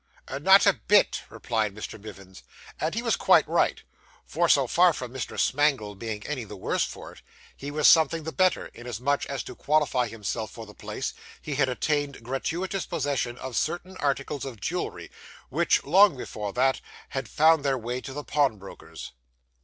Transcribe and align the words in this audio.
'Not 0.31 0.65
a 0.65 0.73
bit,' 0.73 1.21
replied 1.29 1.75
Mr. 1.75 2.01
Mivins. 2.03 2.41
And 2.79 2.95
he 2.95 3.03
was 3.03 3.15
quite 3.15 3.47
right; 3.47 3.83
for, 4.25 4.49
so 4.49 4.65
far 4.65 4.93
from 4.93 5.13
Mr. 5.13 5.39
Smangle 5.39 5.93
being 5.93 6.25
any 6.25 6.43
the 6.43 6.55
worse 6.55 6.83
for 6.83 7.11
it, 7.11 7.21
he 7.55 7.69
was 7.69 7.87
something 7.87 8.23
the 8.23 8.31
better, 8.31 8.65
inasmuch 8.73 9.27
as 9.27 9.43
to 9.43 9.53
qualify 9.55 10.07
himself 10.07 10.49
for 10.49 10.65
the 10.65 10.73
place, 10.73 11.13
he 11.39 11.53
had 11.53 11.69
attained 11.69 12.23
gratuitous 12.23 12.87
possession 12.87 13.37
of 13.37 13.55
certain 13.55 13.95
articles 13.97 14.43
of 14.43 14.59
jewellery, 14.59 15.11
which, 15.49 15.83
long 15.83 16.17
before 16.17 16.51
that, 16.51 16.81
had 17.09 17.29
found 17.29 17.63
their 17.63 17.77
way 17.77 18.01
to 18.01 18.11
the 18.11 18.23
pawnbroker's. 18.23 19.11